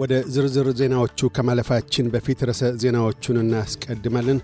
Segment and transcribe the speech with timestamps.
[0.00, 4.38] ወደ ዝርዝር ዜናዎቹ ከማለፋችን በፊት ርዕሰ ዜናዎቹን እናስቀድማለን።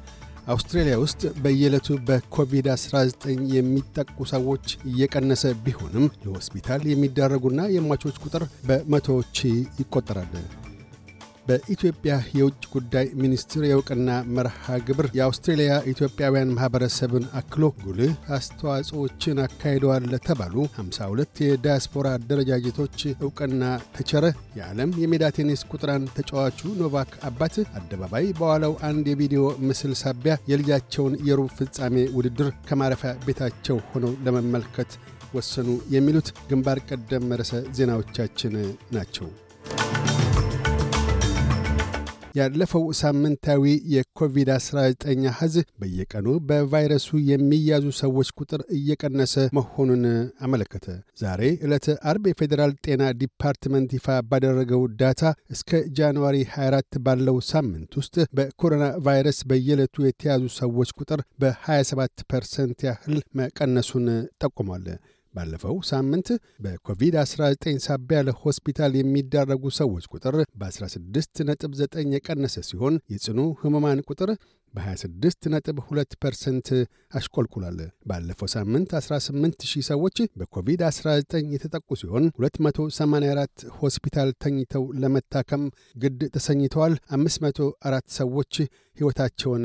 [0.49, 3.25] አውስትራሊያ ውስጥ በየዕለቱ በኮቪድ-19
[3.55, 9.39] የሚጠቁ ሰዎች እየቀነሰ ቢሆንም ለሆስፒታል የሚዳረጉና የሟቾች ቁጥር በመቶዎች
[9.81, 10.35] ይቆጠራል።
[11.47, 20.57] በኢትዮጵያ የውጭ ጉዳይ ሚኒስትር የእውቅና መርሃ ግብር የአውስትሬልያ ኢትዮጵያውያን ማኅበረሰብን አክሎ ጉልህ አስተዋጽኦችን አካሂደዋል ለተባሉ
[20.75, 23.63] 52 የዳያስፖራ አደረጃጀቶች ዕውቅና
[23.97, 24.25] ተቸረ።
[24.59, 31.51] የዓለም የሜዳ ቴኒስ ቁጥራን ተጫዋቹ ኖቫክ አባት አደባባይ በዋለው አንድ የቪዲዮ ምስል ሳቢያ የልጃቸውን የሩብ
[31.59, 34.93] ፍጻሜ ውድድር ከማረፊያ ቤታቸው ሆነው ለመመልከት
[35.35, 38.55] ወሰኑ። የሚሉት ግንባር ቀደም ርዕሰ ዜናዎቻችን
[38.93, 39.29] ናቸው።
[42.37, 50.05] ያለፈው ሳምንታዊ የኮቪድ-19 አሐዝ በየቀኑ በቫይረሱ የሚያዙ ሰዎች ቁጥር እየቀነሰ መሆኑን
[50.47, 50.87] አመለከተ።
[51.23, 55.23] ዛሬ ዕለተ አርብ የፌዴራል ጤና ዲፓርትመንት ይፋ ባደረገው data
[55.57, 63.19] እስከ January 24 ባለው ሳምንት ውስጥ በኮሮና ቫይረስ በየዕለቱ የተያዙ ሰዎች ቁጥር በ27 ፐርሰንት ያህል
[63.41, 64.09] መቀነሱን
[64.43, 64.87] ጠቁሟል።
[65.37, 66.29] ባለፈው ሳምንት
[66.65, 74.31] በኮቪድ-19 ሳቢያ ለሆስፒታል የሚዳረጉ ሰዎች ቁጥር በ16.9 የቀነሰ ሲሆን የጽኑ ህሙማን ቁጥር
[74.75, 76.69] በ26.2 ፐርሰንት
[77.19, 81.13] አሽቆልቁሏል። ባለፈው ሳምንት 18 ሺህ ሰዎች በኮቪድ-19
[81.55, 85.65] የተጠቁ ሲሆን 284 ሆስፒታል ተኝተው ለመታከም
[85.97, 88.55] ግድ ተሰኝተዋል። 504 ሰዎች
[88.99, 89.65] ሕይወታቸውን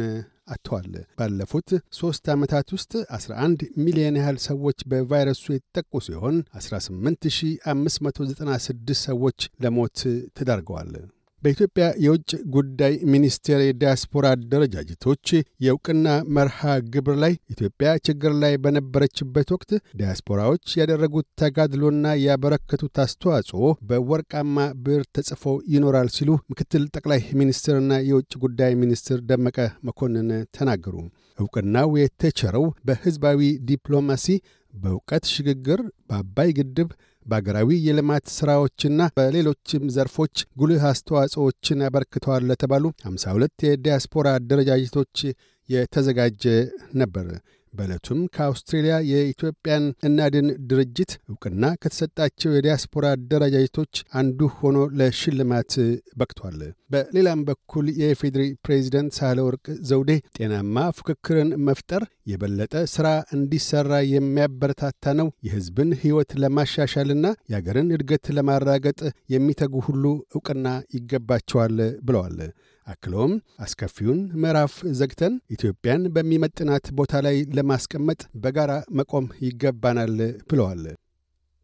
[0.52, 0.88] አጥተዋል።
[1.20, 9.98] ባለፉት ሦስት ዓመታት ውስጥ 11 ሚሊዮን ያህል ሰዎች በቫይረሱ የተጠቁ ሲሆን 18596 ሰዎች ለሞት
[10.38, 10.92] ተዳርገዋል።
[11.44, 15.26] በኢትዮጵያ የውጭ ጉዳይ ሚኒስቴር የዲያስፖራ አደረጃጀቶች
[15.66, 16.60] የእውቅና መርሃ
[16.94, 25.46] ግብር ላይ ኢትዮጵያ ችግር ላይ በነበረችበት ወቅት ዲያስፖራዎች ያደረጉት ተጋድሎና ያበረከቱት አስተዋጽኦ በወርቃማ ብዕር ተጽፎ
[25.74, 29.58] ይኖራል ሲሉ ምክትል ጠቅላይ ሚኒስትርና የውጭ ጉዳይ ሚኒስትር ደመቀ
[29.88, 30.96] መኮንን ተናገሩ።
[31.40, 34.26] እውቅናው የተቸረው በሕዝባዊ ዲፕሎማሲ፣
[34.74, 36.90] በእውቀት ሽግግር፣ በአባይ ግድብ
[37.26, 45.18] በአገራዊ የልማት ሥራዎችና በሌሎችም ዘርፎች ጉልህ አስተዋጽኦችን አበርክተዋል ለተባሉ 52 የዲያስፖራ አደረጃጀቶች
[45.70, 46.44] የተዘጋጀ
[47.02, 47.28] ነበር።
[47.74, 55.74] በዕለቱም ከአውስትሬልያ የኢትዮጵያን እናድን ድርጅት ዕውቅና ከተሰጣቸው የዲያስፖራ አደረጃጀቶች አንዱ ሆኖ ለሽልማት
[56.20, 56.60] በቅቷል።
[56.92, 65.30] በሌላም በኩል የኢፌዴሪ ፕሬዚደንት ሳህለ ወርቅ ዘውዴ ጤናማ ፉክክርን መፍጠር የበለጠ ሥራ እንዲሠራ የሚያበረታታ ነው፣
[65.46, 69.00] የሕዝብን ሕይወት ለማሻሻልና የአገርን እድገት ለማራገጥ
[69.34, 70.68] የሚተጉ ሁሉ ዕውቅና
[70.98, 72.38] ይገባቸዋል ብለዋል።
[72.88, 80.16] አክለውም አስከፊውን ምዕራፍ ዘግተን ኢትዮጵያን በሚመጥናት ቦታ ላይ ለማስቀመጥ በጋራ መቆም ይገባናል
[80.50, 80.84] ብለዋል።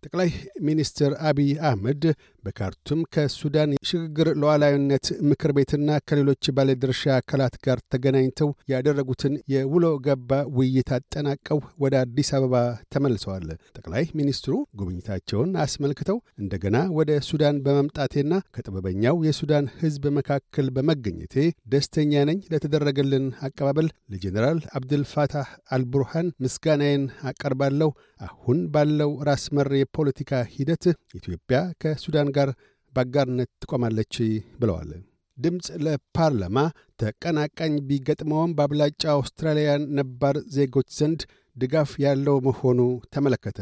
[0.04, 0.30] ጠቅላይ
[0.68, 2.04] ሚኒስትር አቢይ አህመድ
[2.44, 5.76] በካርቱም ከሱዳን የሽግግር ሉዓላዊነት ምክር ቤትና
[6.08, 12.56] ከሌሎች ባለድርሻ አካላት ጋር ተገናኝተው ያደረጉትን የውሎ ገባ ውይይት አጠናቀው ወደ አዲስ አበባ
[12.94, 21.36] ተመልሰዋል። ጠቅላይ ሚኒስትሩ ጉብኝታቸውን አስመልክተው እንደገና ወደ ሱዳን በመምጣቴና ከጥበበኛው የሱዳን ሕዝብ መካከል በመገኘቴ
[21.74, 27.90] ደስተኛ ነኝ። ለተደረገልን አቀባበል ለጄኔራል አብድልፋታህ አልቡርሃን ምስጋናዬን አቀርባለሁ።
[28.28, 30.86] አሁን ባለው ራስ መር የፖለቲካ ሂደት
[31.20, 32.50] ኢትዮጵያ ከሱዳን ጋር
[32.94, 34.16] በአጋርነት ትቆማለች
[34.62, 34.92] ብለዋል።
[35.38, 36.58] ድምፅ ለፓርላማ
[37.02, 41.22] ተቀናቃኝ ቢገጥመውም በአብላጫ አውስትራሊያን ነባር ዜጎች ዘንድ
[41.56, 42.80] ድጋፍ ያለው መሆኑ
[43.14, 43.60] ተመለከተ።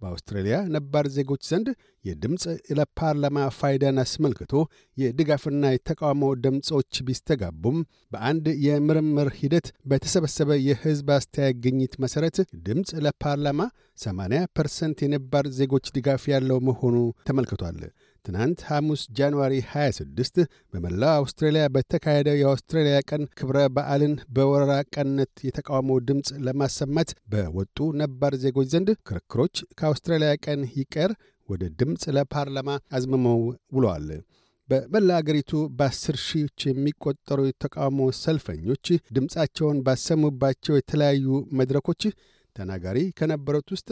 [0.00, 1.68] በአውስትራሊያ ነባር ዜጎች ዘንድ
[2.04, 2.42] የድምፅ
[2.78, 4.52] ለፓርላማ ፋይዳን አስመልክቶ
[4.96, 7.78] የድጋፍና የተቃውሞ ድምፆች ቢስተጋቡም
[8.12, 13.60] በአንድ የምርምር ሂደት በተሰበሰበ የሕዝብ አስተያየት ግኝት መሠረት ድምፅ ለፓርላማ
[13.98, 16.96] 80 ፐርሰንት የነባር ዜጎች ድጋፍ ያለው መሆኑ
[17.28, 17.80] ተመልክቷል።
[18.28, 20.40] ትናንት ሐሙስ January 26
[20.72, 28.68] በመላው አውስትራሊያ በተካሄደው የአውስትራሊያ ቀን ክብረ በዓልን በወረራ ቀንነት የተቃውሞ ድምፅ ለማሰማት በወጡ ነባር ዜጎች
[28.74, 31.12] ዘንድ ክርክሮች ከአውስትራሊያ ቀን ይቀር
[31.48, 33.40] ወደ ድምፅ ለፓርላማ አዝምመው
[33.76, 34.08] ውለዋል።
[34.68, 38.86] በመላ አገሪቱ በአስር ሺዎች የሚቆጠሩ የተቃውሞ ሰልፈኞች
[39.16, 41.26] ድምፃቸውን ባሰሙባቸው የተለያዩ
[41.60, 42.02] መድረኮች
[42.58, 43.88] ተናጋሪ ከነበሩት ውስጥ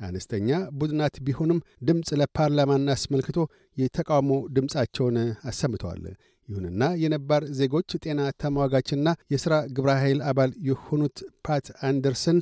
[0.00, 1.58] አነስተኛ ቡድናት ቢሆንም
[1.88, 3.38] ድምፅ ለፓርላማና አስመልክቶ
[3.76, 5.16] የተቃውሞ ድምፃቸውን
[5.50, 6.04] አሰምተዋል።
[6.48, 12.38] ይሁንና የነባር ዜጎች ጤና ተሟጋችና የሥራ ግብረ ኃይል አባል የሆኑት ፓት አንደርሰን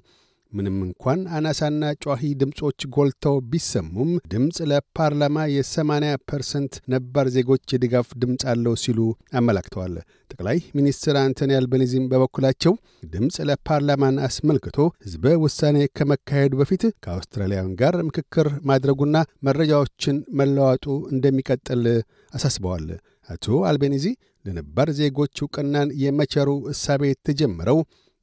[0.53, 5.91] ምንም እንኳን አናሳና ጯሂ ድምፆች ጎልተው ቢሰሙም ድምፅ ለፓርላማ የ80
[6.31, 9.01] ፐርሰንት ነባር ዜጎች የድጋፍ ድምፅ አለው ሲሉ
[9.41, 9.95] አመላክተዋል።
[10.31, 12.75] ጠቅላይ ሚኒስትር አንቶኒ አልበኒዚም በበኩላቸው
[13.13, 19.17] ድምፅ ለፓርላማን አስመልክቶ ሕዝበ ውሳኔ ከመካሄዱ በፊት ከአውስትራሊያን ጋር ምክክር ማድረጉና
[19.49, 21.85] መረጃዎችን መለዋወጡ እንደሚቀጥል
[22.33, 22.89] አሳስበዋል።
[23.29, 24.05] አቶ አልቤኒዚ
[24.45, 27.79] ለነባር ዜጎች ዕውቅናን የመቸሩ እሳቤ የተጀመረው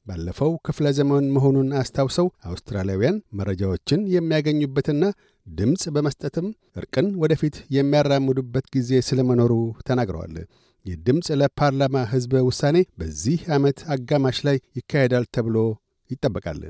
[0.06, 5.02] ባለፈው ክፍለ ዘመን መሆኑን አስታውሰው አውስትራሊያውያን መረጃዎችን የሚያገኙበትና
[5.46, 9.52] ድምፅ በመስጠትም እርቅን ወደፊት የሚያራምዱበት ጊዜ ስለመኖሩ
[9.88, 10.36] ተናግረዋል።
[10.86, 15.56] የድምፅ ለፓርላማ ሕዝበ ውሳኔ በዚህ ዓመት አጋማሽ ላይ ይካሄዳል ተብሎ
[16.10, 16.60] ይጠበቃል።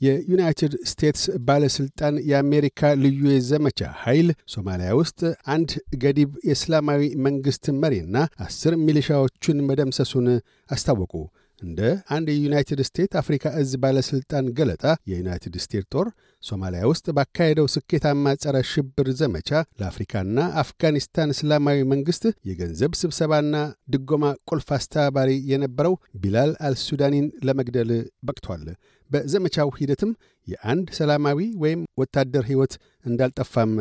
[0.00, 5.20] የዩናይትድ ስቴትስ ባለሥልጣን የአሜሪካ ልዩ የዘመቻ ኃይል ሶማሊያ ውስጥ
[5.54, 5.70] አንድ
[6.02, 8.16] ገዲብ የእስላማዊ መንግሥት መሪና
[8.46, 10.26] አስር ሚሊሻዎቹን መደምሰሱን
[10.70, 11.14] አስታወቁ።
[11.62, 11.80] እንደ
[12.14, 16.06] አንድ የዩናይትድ ስቴትስ አፍሪካ እዝ ባለሥልጣን ገለጣ የዩናይትድ ስቴትስ ጦር
[16.42, 19.50] ሶማሊያ ውስጥ ባካሄደው ስኬታማ ጸረ ሽብር ዘመቻ
[19.80, 23.54] ለአፍሪካና አፍጋኒስታን እስላማዊ መንግሥት የገንዘብ ስብሰባና
[23.94, 27.92] ድጎማ ቁልፍ አስተባባሪ የነበረው ቢላል አልሱዳኒን ለመግደል
[28.28, 28.64] በቅቷል።
[29.10, 30.12] በዘመቻው ሂደትም
[30.46, 32.72] የአንድ ሰላማዊ ወይም ወታደር ሕይወት
[33.06, 33.72] እንዳልጠፋም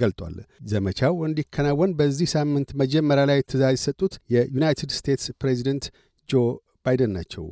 [0.00, 0.36] ገልጧል።
[0.70, 5.86] ዘመቻው እንዲከናወን በዚህ ሳምንት መጀመሪያ ላይ ትእዛዝ የሰጡት የዩናይትድ ስቴትስ ፕሬዚደንት
[6.28, 6.44] ጆ
[6.86, 7.46] ባይደን ናቸው።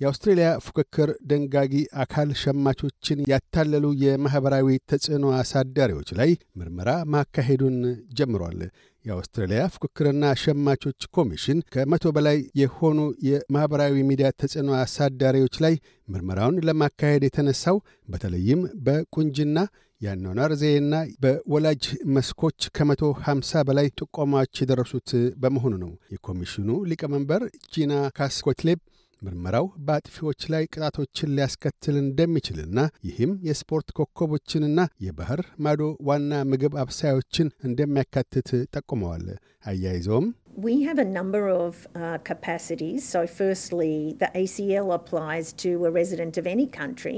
[0.00, 1.72] የአውስትሬልያ ፉክክር ደንጋጊ
[2.02, 7.76] አካል ሸማቾችን ያታለሉ የማኅበራዊ ተጽዕኖ አሳዳሪዎች ላይ ምርመራ ማካሄዱን
[8.18, 8.58] ጀምሯል።
[9.04, 12.98] የአውስትሬልያ ፉክክርና ሸማቾች ኮሚሽን ከመቶ በላይ የሆኑ
[13.28, 15.74] የማኅበራዊ ሚዲያ ተጽዕኖ አሳዳሪዎች ላይ
[16.08, 17.78] ምርመራውን ለማካሄድ የተነሳው
[18.08, 19.58] በተለይም በቁንጅና
[20.00, 25.10] የአኗኗር ዘዬና በወላጅ መስኮች ከመቶ ሃምሳ በላይ ጥቆማዎች የደረሱት
[25.42, 27.42] በመሆኑ ነው። የኮሚሽኑ ሊቀመንበር
[27.74, 28.80] ጂና ካስኮትሌብ
[29.22, 38.50] ምርመራው በአጥፊዎች ላይ ቅጣቶችን ሊያስከትል እንደሚችልና ይህም የስፖርት ኮከቦችንና የባህር ማዶ ዋና ምግብ አብሳዮችን እንደሚያካትት
[38.74, 39.26] ጠቁመዋል።
[39.66, 43.02] አያይዘውም We have a number of uh, capacities.
[43.04, 47.16] So, firstly, the ACL applies to a resident of any country.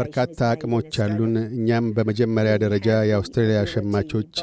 [0.00, 4.36] በርካታ አቅሞች አሉን። እኛም በመጀመሪያ ደረጃ የአውስትራሊያ ሸማቾች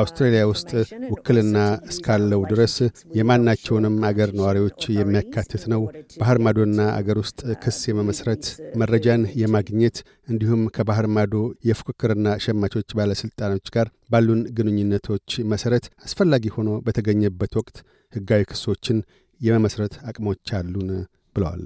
[0.00, 0.70] አውስትራሊያ ውስጥ
[1.14, 1.56] ውክልና
[1.90, 2.76] እስካለው ድረስ
[3.20, 5.82] የማናቸውንም አገር ነዋሪዎች የሚያካትት ነው።
[6.20, 8.44] ባህር ማዶና አገር ውስጥ ክስ የመመስረት
[8.82, 11.34] መረጃን የማግኘት እንዲሁም ከባህር ማዶ
[11.68, 17.78] የፉክክርና ሸማቾች ባለሥልጣኖች ጋር ባሉን ግንኙነቶች መሠረት አስፈላጊ ሆኖ በተገኘበት ወቅት
[18.12, 18.98] ሕጋዊ ክሶችን
[19.40, 20.90] የመመስረት አቅሞች አሉን
[21.36, 21.64] ብለዋል።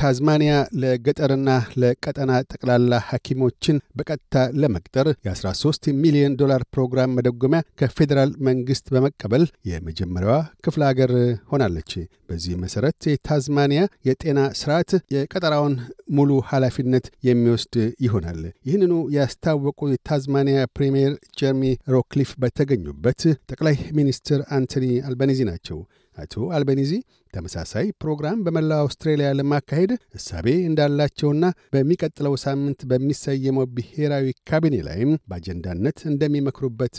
[0.00, 0.52] ታዝማኒያ
[0.82, 1.48] ለገጠርና
[1.80, 10.82] ለቀጠና ጠቅላላ ሐኪሞችን በቀጥታ ለመቅጠር የ13 ሚሊዮን ዶላር ፕሮግራም መደጎሚያ ከፌዴራል መንግሥት በመቀበል የመጀመሪያዋ ክፍለ
[10.88, 11.12] አገር
[11.50, 11.92] ሆናለች።
[12.30, 15.74] በዚህ መሠረት የታዝማኒያ የጤና ስርዓት የቀጠራውን
[16.16, 17.74] ሙሉ ኃላፊነት የሚወስድ
[18.04, 21.64] ይሆናል። ይህንኑ ያስታወቁ የታዝማኒያ ፕሪምየር ጀርሚ
[21.94, 25.78] ሮክሊፍ በተገኙበት ጠቅላይ ሚኒስትር አንቶኒ አልባኒዚ ናቸው።
[26.16, 26.92] አቶ አልባኒዚ
[27.34, 36.98] ተመሳሳይ ፕሮግራም በመላው አውስትራሊያ ለማካሄድ እሳቤ እንዳላቸውና በሚቀጥለው ሳምንት በሚሰየመው ብሔራዊ ካቢኔ ላይም በአጀንዳነት እንደሚመክሩበት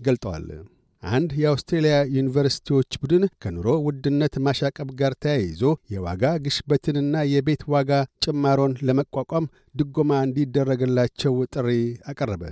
[0.00, 0.46] ገልጠዋል።
[1.02, 5.62] አንድ የአውስትሬልያ ዩኒቨርሲቲዎች ቡድን ከኑሮ ውድነት ማሻቀብ ጋር ተያይዞ
[5.94, 7.90] የዋጋ ግሽበትንና የቤት ዋጋ
[8.24, 11.68] ጭማሮን ለመቋቋም ድጎማ እንዲደረግላቸው ጥሪ
[12.10, 12.44] አቀረበ።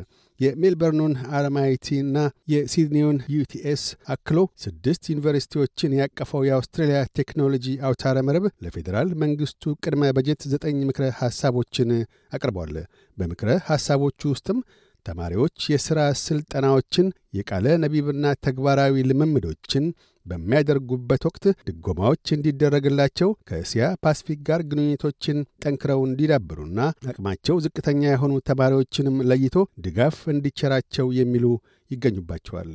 [0.42, 2.18] የሜልበርኑን አርማይቲና
[2.52, 3.82] የሲድኒውን UTS
[4.12, 11.90] አክሎ ስድስት ዩኒቨርሲቲዎችን ያቀፈው የአውስትሬልያ ቴክኖሎጂ አውታረ መረብ ለፌዴራል መንግሥቱ ቅድመ በጀት ዘጠኝ ምክረ ሐሳቦችን
[12.32, 12.74] አቅርቧል።
[13.16, 14.60] በምክረ ሐሳቦቹ ውስጥም
[15.06, 17.06] ተማሪዎች የሥራ ሥልጠናዎችን፣
[17.36, 19.84] የቃለ ነቢብና ተግባራዊ ልምምዶችን
[20.26, 29.56] በሚያደርጉበት ወቅት ድጎማዎች እንዲደረግላቸው ከእስያ ፓስፊክ ጋር ግንኙነቶችን ጠንክረው እንዲዳብሩና አቅማቸው ዝቅተኛ የሆኑ ተማሪዎችንም ለይቶ
[29.86, 31.46] ድጋፍ እንዲቸራቸው የሚሉ
[31.90, 32.72] ይገኙባቸዋል።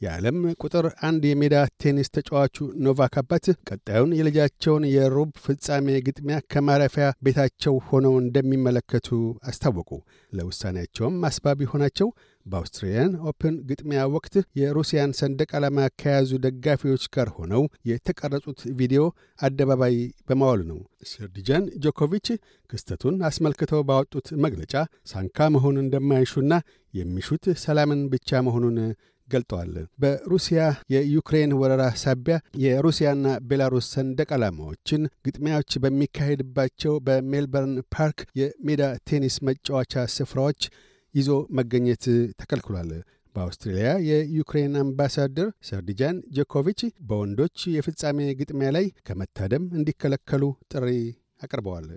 [0.00, 7.76] የዓለም ቁጥር አንድ የሜዳ ቴኒስ ተጫዋቹ ኖቫክ አባት ቀጣዩን የልጃቸውን የሩብ ፍጻሜ ግጥሚያ ከማረፊያ ቤታቸው
[7.88, 9.08] ሆነው እንደሚመለከቱ
[9.50, 9.90] አስታወቁ።
[10.32, 12.10] ለውሳኔያቸውም አስባቢ ሆናቸው
[12.46, 19.02] በ Australian Open ግጥሚያ ወቅት የሩሲያን ሰንደቅ ዓላማ ከያዙ ደጋፊዎች ጋር ሆነው የተቀረጹት ቪዲዮ
[19.40, 19.96] አደባባይ
[20.28, 20.78] በማዋሉ ነው።
[21.10, 22.28] ሰርጃን ጆኮቪች
[22.70, 24.74] ክስተቱን አስመልክተው ባወጡት መግለጫ
[25.12, 26.52] ሳንካ መሆኑን እንደማይሹና
[26.94, 28.76] የሚሹት ሰላምን ብቻ መሆኑን
[29.28, 30.60] ገልጠዋል። በሩሲያ
[30.94, 33.16] የዩክሬን ወረራ ሳቢያ የሩሲያና
[33.48, 40.62] ቤላሩስ ሰንደቅ ዓላማዎችን ግጥሚያዎች በሚካሄድባቸው በሜልበርን ፓርክ የሜዳ ቴኒስ መጫወቻ ስፍራዎች
[41.14, 42.04] ይዞ መገኘት
[42.40, 42.90] ተከልክሏል።
[43.34, 50.88] በአውስትሬልያ የዩክሬን አምባሳደር ሰርዲጃን ጆኮቪች በወንዶች የፍጻሜ ግጥሚያ ላይ ከመታደም እንዲከለከሉ ጥሪ
[51.42, 51.88] አቅርበዋል።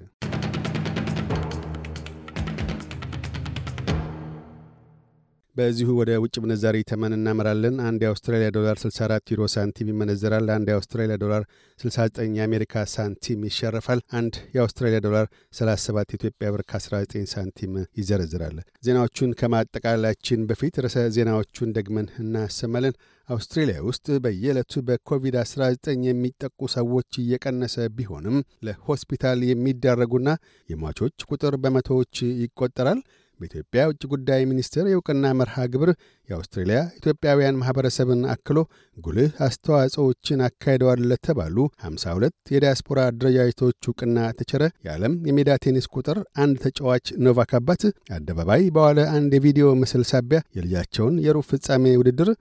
[5.55, 11.15] በዚሁ ወደ ውጭ ምንዛሪ ተመን እናመራለን። አንድ የአውስትራሊያ ዶላር 64 ዩሮ ሳንቲም ይመነዘራል። አንድ የአውስትራሊያ
[11.23, 11.43] ዶላር
[11.79, 15.25] 69 የአሜሪካ ሳንቲም ይሸርፋል። አንድ የአውስትራሊያ ዶላር
[15.57, 22.95] 37 የኢትዮጵያ ብር ከ19 ሳንቲም ይዘረዝራል። ዜናዎቹን ከማጠቃላችን በፊት ርዕሰ ዜናዎቹን ደግመን እናሰማለን።
[23.29, 25.75] አውስትሬልያ ውስጥ በየዕለቱ በኮቪድ-19
[26.07, 30.29] የሚጠቁ ሰዎች እየቀነሰ ቢሆንም ለሆስፒታል የሚዳረጉና
[30.69, 33.01] የሟቾች ቁጥር በመቶዎች ይቆጠራል።
[33.41, 35.89] በኢትዮጵያ ውጭ ጉዳይ ሚኒስቴር የእውቅና መርሃ ግብር
[36.29, 38.57] የአውስትሬልያ ኢትዮጵያውያን ማኅበረሰብን አክሎ
[38.97, 47.05] ጉልህ አስተዋጽኦችን አካሂደዋል ለተባሉ 52 የዲያስፖራ አደረጃጀቶች እውቅና ተቸረ። የዓለም የሜዳ ቴኒስ ቁጥር አንድ ተጫዋች
[47.25, 47.83] ኖቫክ አባት
[48.15, 52.31] አደባባይ በዋለ አንድ የቪዲዮ ምስል ሳቢያ የልጃቸውን የሩብ ፍጻሜ ውድድር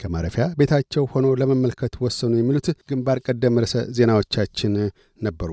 [0.00, 4.74] ከማረፊያ ቤታቸው ሆኖ ለመመልከት ወሰኑ። የሚሉት ግንባር ቀደም ርዕሰ ዜናዎቻችን
[5.20, 5.52] ነበሩ።